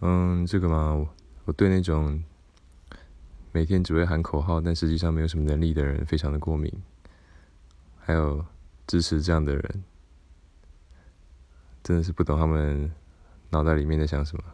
[0.00, 1.06] 嗯这个嘛
[1.44, 2.22] 我对那种
[3.52, 6.72] 每天只会喊口号但实际上没有什么能力的人非常的过敏
[7.98, 8.44] 还有
[8.86, 9.84] 支持这样的人
[11.82, 12.90] 真的是不懂他们
[13.50, 14.44] 脑袋里面在想什么。